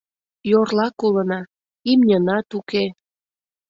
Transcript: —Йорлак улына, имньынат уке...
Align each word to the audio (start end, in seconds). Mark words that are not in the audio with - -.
—Йорлак 0.51 0.97
улына, 1.05 1.39
имньынат 1.91 2.47
уке... 2.57 2.85